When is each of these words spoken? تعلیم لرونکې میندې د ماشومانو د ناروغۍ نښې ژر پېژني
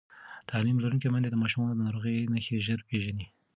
تعلیم 0.49 0.77
لرونکې 0.83 1.07
میندې 1.13 1.29
د 1.31 1.35
ماشومانو 1.43 1.73
د 1.75 1.79
ناروغۍ 1.87 2.17
نښې 2.33 2.57
ژر 2.65 2.79
پېژني 2.87 3.27